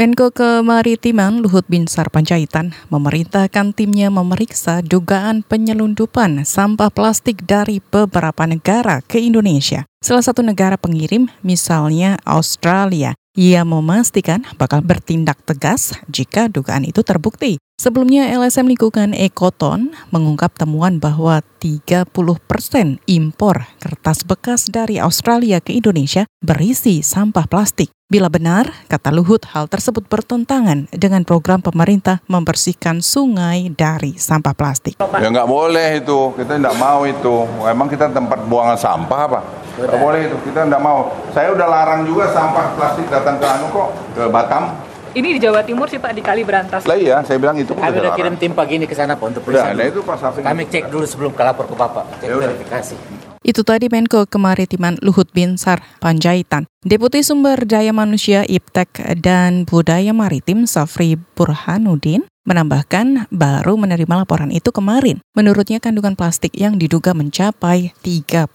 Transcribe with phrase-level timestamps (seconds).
[0.00, 9.04] Menko Kemaritiman Luhut Binsar Panjaitan memerintahkan timnya memeriksa dugaan penyelundupan sampah plastik dari beberapa negara
[9.04, 9.84] ke Indonesia.
[10.00, 17.60] Salah satu negara pengirim, misalnya Australia, ia memastikan bakal bertindak tegas jika dugaan itu terbukti.
[17.76, 22.08] Sebelumnya LSM Lingkungan Ekoton mengungkap temuan bahwa 30
[22.48, 27.92] persen impor kertas bekas dari Australia ke Indonesia berisi sampah plastik.
[28.10, 34.98] Bila benar, kata Luhut, hal tersebut bertentangan dengan program pemerintah membersihkan sungai dari sampah plastik.
[34.98, 37.46] Ya nggak boleh itu, kita nggak mau itu.
[37.70, 39.40] Emang kita tempat buangan sampah apa?
[39.78, 41.14] Nggak boleh itu, kita nggak mau.
[41.30, 44.89] Saya udah larang juga sampah plastik datang ke anu kok, ke Batam.
[45.10, 46.86] Ini di Jawa Timur sih Pak, di Kali Berantas.
[46.86, 49.42] Lah iya, saya bilang itu Kami udah kirim tim pagi ini ke sana Pak untuk
[49.42, 49.74] periksa.
[49.74, 50.46] nah itu Pak Safik.
[50.46, 52.94] Kami cek dulu sebelum ke lapor ke Bapak, cek Ya verifikasi.
[53.42, 56.70] Itu tadi Menko Kemaritiman Luhut Binsar Panjaitan.
[56.86, 64.74] Deputi Sumber Daya Manusia Iptek dan Budaya Maritim Safri Burhanuddin menambahkan baru menerima laporan itu
[64.74, 65.22] kemarin.
[65.38, 68.50] Menurutnya kandungan plastik yang diduga mencapai 30%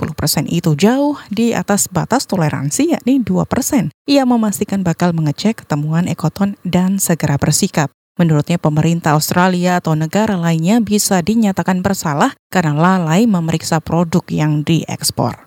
[0.51, 3.95] itu jauh di atas batas toleransi yakni 2%.
[4.11, 7.87] Ia memastikan bakal mengecek temuan ekoton dan segera bersikap.
[8.19, 15.44] Menurutnya pemerintah Australia atau negara lainnya bisa dinyatakan bersalah karena lalai memeriksa produk yang diekspor.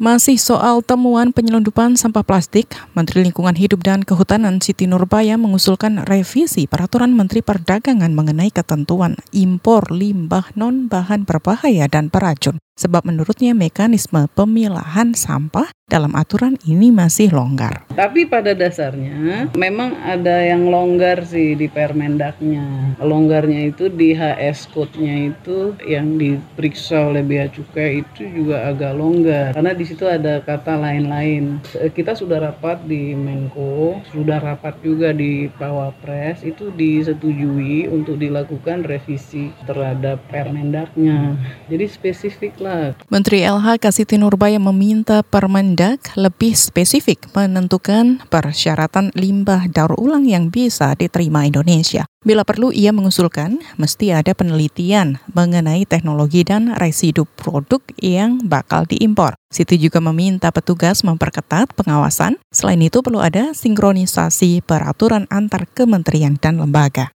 [0.00, 6.64] Masih soal temuan penyelundupan sampah plastik, Menteri Lingkungan Hidup dan Kehutanan Siti Nurbaya mengusulkan revisi
[6.64, 12.56] Peraturan Menteri Perdagangan mengenai ketentuan impor limbah non-bahan berbahaya dan beracun.
[12.80, 17.82] Sebab menurutnya mekanisme pemilahan sampah dalam aturan ini masih longgar.
[17.98, 22.94] Tapi pada dasarnya memang ada yang longgar sih di Permendaknya.
[23.02, 29.52] Longgarnya itu di HS code-nya itu yang diperiksa oleh Bea Cukai itu juga agak longgar
[29.58, 31.58] karena di situ ada kata lain-lain.
[31.76, 38.86] Eh, Kita sudah rapat di Menko, sudah rapat juga di Pawapres itu disetujui untuk dilakukan
[38.86, 41.34] revisi terhadap Permendaknya.
[41.66, 42.69] Jadi spesifik lah
[43.10, 50.94] Menteri LHK Siti Nurbaya meminta Permendak lebih spesifik menentukan persyaratan limbah daur ulang yang bisa
[50.94, 52.06] diterima Indonesia.
[52.20, 59.34] Bila perlu, ia mengusulkan mesti ada penelitian mengenai teknologi dan residu produk yang bakal diimpor.
[59.48, 62.36] Siti juga meminta petugas memperketat pengawasan.
[62.52, 67.08] Selain itu, perlu ada sinkronisasi peraturan antar kementerian dan lembaga.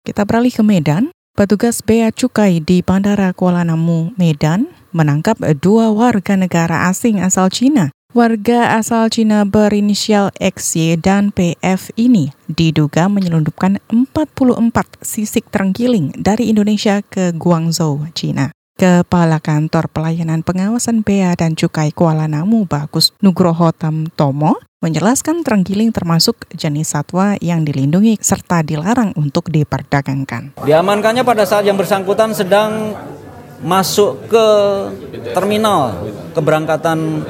[0.00, 1.12] Kita beralih ke Medan.
[1.38, 7.94] Petugas Bea Cukai di Bandara Kuala Namu, Medan, menangkap dua warga negara asing asal Cina.
[8.10, 16.98] Warga asal Cina berinisial XY dan PF ini diduga menyelundupkan 44 sisik terenggiling dari Indonesia
[17.06, 18.50] ke Guangzhou, Cina.
[18.80, 26.48] Kepala Kantor Pelayanan Pengawasan Bea dan Cukai Kuala Namu Bagus Nugroho Tamtomo menjelaskan terenggiling termasuk
[26.56, 30.64] jenis satwa yang dilindungi serta dilarang untuk diperdagangkan.
[30.64, 32.96] Diamankannya pada saat yang bersangkutan sedang
[33.60, 34.46] masuk ke
[35.36, 36.00] terminal
[36.32, 37.20] keberangkatan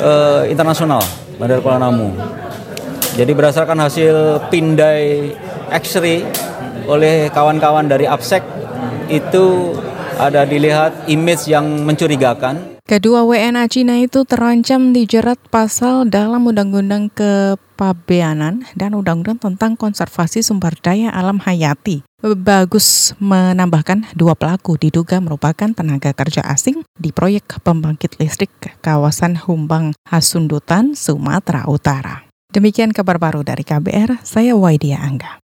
[0.00, 1.04] eh, internasional
[1.36, 2.16] Bandara Kuala Namu.
[3.12, 5.36] Jadi berdasarkan hasil pindai
[5.68, 6.24] X-ray
[6.88, 8.40] oleh kawan-kawan dari APSEC
[9.12, 9.76] itu
[10.18, 18.68] ada dilihat image yang mencurigakan Kedua WNA Cina itu terancam dijerat pasal dalam Undang-Undang Kepabeanan
[18.76, 22.04] dan Undang-Undang tentang Konservasi Sumber Daya Alam Hayati.
[22.20, 28.52] Bagus menambahkan dua pelaku diduga merupakan tenaga kerja asing di proyek pembangkit listrik
[28.84, 32.28] kawasan Humbang Hasundutan, Sumatera Utara.
[32.52, 35.43] Demikian kabar baru dari KBR, saya Waidia Angga.